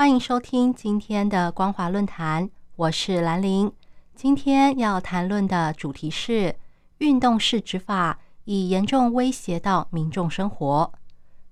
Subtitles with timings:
[0.00, 3.70] 欢迎收听今天的光华论坛，我是兰玲。
[4.14, 6.56] 今天要谈论的主题是
[6.96, 10.90] 运动式执法已严重威胁到民众生活。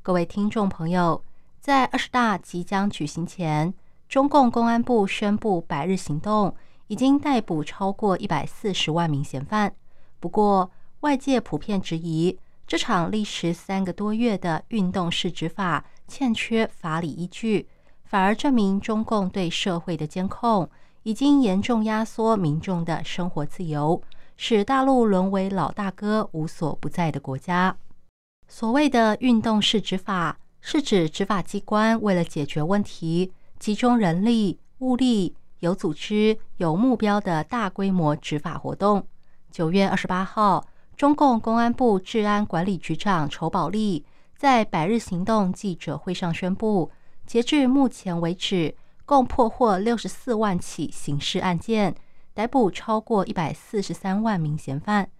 [0.00, 1.24] 各位听众朋友，
[1.58, 3.74] 在二十大即将举行前，
[4.08, 6.54] 中共公安部宣布百日行动，
[6.86, 9.74] 已经逮捕超过一百四十万名嫌犯。
[10.20, 15.84] 不过，外界普遍质疑这场历时三个多月的运动式执法。
[16.08, 17.66] 欠缺法理依据，
[18.06, 20.70] 反而证明中共对社会的监控
[21.02, 24.00] 已经严重压缩民众的生活自由，
[24.36, 27.76] 使大陆沦为老大哥无所不在的国家。
[28.48, 39.04] 所谓的运动式执法，是指执法机关为了解决问题，集中人力物力，有组织、有目标的大规模执法活动。
[39.50, 40.64] 九月二十八号，
[40.96, 44.04] 中共公安部治安管理局长仇宝利。
[44.36, 46.90] 在百日行动记者会上宣布，
[47.26, 48.74] 截至目前为止，
[49.04, 51.94] 共破获六十四万起刑事案件，
[52.32, 55.10] 逮捕超过一百四十三万名嫌犯。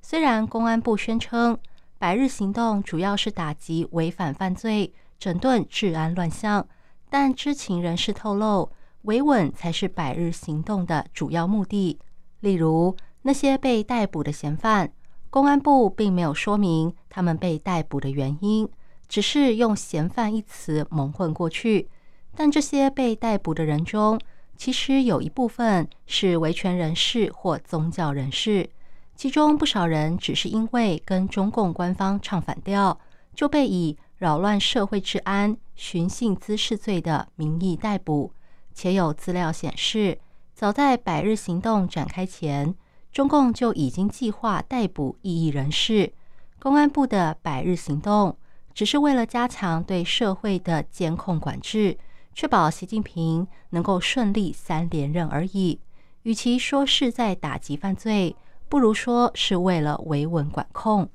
[0.00, 1.56] 虽然公安部宣称
[1.98, 6.66] 百日行动主要是打击违反犯罪、整顿治安乱象，
[7.08, 8.70] 但知情人士透露，
[9.02, 12.00] 维稳才是百日行动的主要目的。
[12.40, 14.92] 例如，那些被逮捕的嫌犯。
[15.30, 18.68] 公安部并没有说明他们被逮捕的原因，
[19.12, 21.90] 只是用“嫌犯”一词蒙混过去。
[22.34, 24.18] 但这些被逮捕的人中，
[24.56, 28.70] 其实有一部分是维权人士或宗教人士，
[29.14, 32.98] 其中不少人只是因为跟中共官方唱反调，
[33.34, 38.32] 就被以扰乱社会治安、寻衅滋事罪的名义逮捕。
[38.72, 40.18] 且有资料显示，
[40.54, 42.74] 早在百日行动展开前。
[43.12, 46.14] 中共就已经计划逮捕异议人士，
[46.58, 48.38] 公安部的百日行动
[48.74, 51.98] 只是为了加强对社会的监控管制，
[52.34, 55.80] 确保习近平能够顺利三连任而已。
[56.22, 58.34] 与其说是在打击犯罪，
[58.68, 61.08] 不如说是为了维稳管控。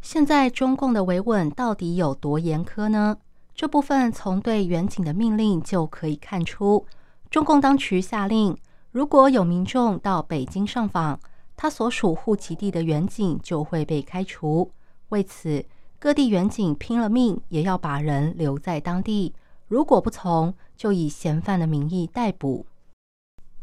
[0.00, 3.16] 现在中共的维稳到底有多严苛呢？
[3.54, 6.86] 这部分从对远景的命令就可以看出，
[7.30, 8.56] 中共当局下令。
[8.92, 11.18] 如果有民众到北京上访，
[11.56, 14.70] 他所属户籍地的远景就会被开除。
[15.08, 15.64] 为此，
[15.98, 19.34] 各地远景拼了命也要把人留在当地。
[19.68, 22.66] 如果不从，就以嫌犯的名义逮捕。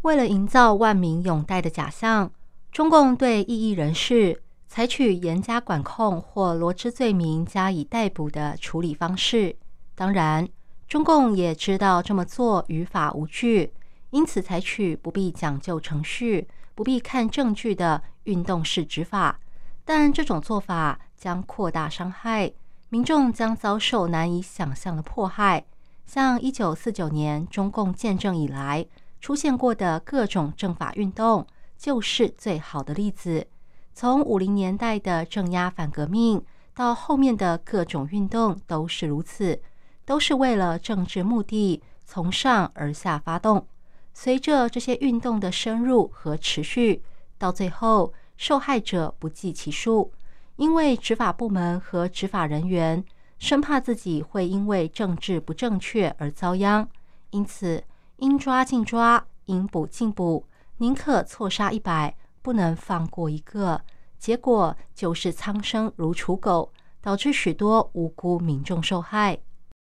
[0.01, 2.31] 为了营造万民拥戴的假象，
[2.71, 9.55] 中共对异议人士采取严加管控或罗织罪名加以逮捕的处理方式。
[9.95, 10.49] 当然，
[10.87, 13.71] 中共也知道这么做于法无据。
[14.09, 19.39] 因此，采取不必讲究程序、不必看证据的运动式执法，
[19.85, 22.51] 但这种做法将扩大伤害，
[22.89, 25.63] 民众将遭受难以想象的迫害。
[26.05, 28.85] 像一九四九年中共建政以来
[29.21, 31.47] 出现过的各种政法运动，
[31.77, 33.47] 就是最好的例子。
[33.93, 36.43] 从五零年代的镇压反革命，
[36.75, 39.61] 到后面的各种运动，都是如此，
[40.03, 43.65] 都是为了政治目的，从上而下发动。
[44.13, 47.01] 随着这些运动的深入和持续，
[47.37, 50.11] 到最后受害者不计其数，
[50.55, 53.03] 因为执法部门和执法人员
[53.39, 56.87] 生怕自己会因为政治不正确而遭殃，
[57.31, 57.83] 因此
[58.17, 60.45] 应抓尽抓，应捕尽捕，
[60.77, 63.81] 宁可错杀一百，不能放过一个。
[64.17, 66.71] 结果就是苍生如刍狗，
[67.01, 69.39] 导致许多无辜民众受害。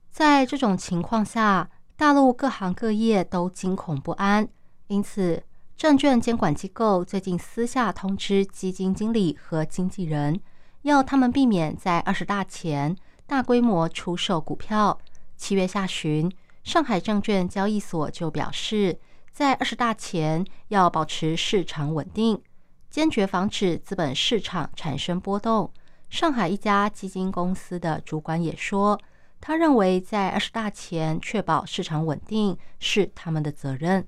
[0.10, 4.48] 在这种情况下，大陆各行各业都惊恐不安，
[4.88, 5.44] 因此
[5.78, 10.40] 证券监管机构最近私下通知基金经理和经纪人，
[10.84, 12.96] 要他们避免在二十大前
[13.28, 14.98] 大规模出售股票。
[15.36, 16.32] 七月下旬，
[16.64, 18.98] 上海证券交易所就表示，
[19.34, 22.42] 在二十大前要保持市场稳定，
[22.90, 25.70] 坚决防止资本市场产生波动。
[26.10, 28.98] 上海一家基金公司的主管也说。
[29.42, 34.08] 他认为，在二十大前确保市场稳定是他们的责任。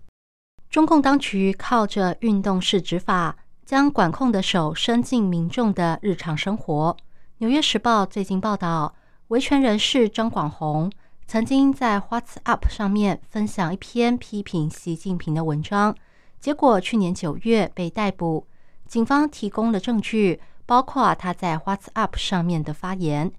[0.69, 6.95] 中共当局靠着运动式执法，将管控的手伸进民众的日常生活。
[7.37, 8.93] 《纽约时报》最近报道，
[9.29, 10.91] 维权人士张广红
[11.25, 15.95] 曾经在 WhatsApp 上面分享一篇批评习近平的文章，
[16.39, 18.45] 结果去年九月被逮捕。
[18.85, 23.31] 警方提供了证据，包括他在 WhatsApp 上面的发言。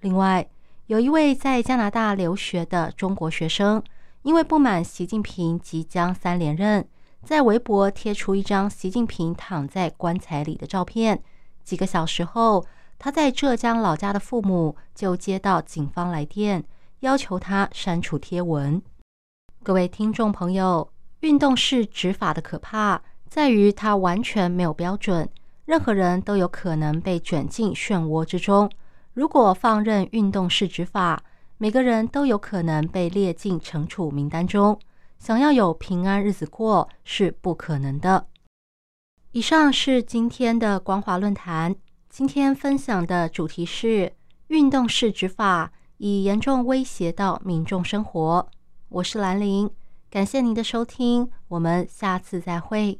[0.00, 0.46] 另外，
[0.86, 3.82] 有一位在加拿大留学的中国学生，
[4.24, 6.88] 因为不满习近平即将三连任，
[7.22, 11.22] 在微博贴出一张习近平躺在棺材里的照片。
[11.62, 12.64] 几个小时后，
[12.98, 16.64] 他在浙江老家的父母就接到警方来电。
[17.00, 18.80] 要求他删除贴文。
[19.62, 20.90] 各位听众朋友，
[21.20, 25.28] 运动式执法的可怕在于它完全没有标准，
[25.66, 28.70] 任何人都有可能被卷进漩涡之中。
[29.12, 31.22] 如果放任运动式执法，
[31.58, 34.78] 每个人都有可能被列进惩处名单中，
[35.18, 38.26] 想要有平安日子过是不可能的。
[39.32, 41.74] 以上是今天的光华论坛，
[42.08, 44.12] 今天分享的主题是
[44.48, 45.72] 运动式执法。
[45.98, 48.46] 已严重威胁到民众生活。
[48.88, 49.70] 我是兰陵，
[50.10, 52.98] 感谢您的收听，我们下次再会。